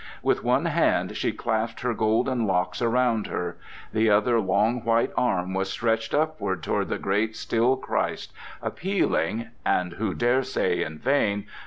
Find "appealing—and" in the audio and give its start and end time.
8.63-9.93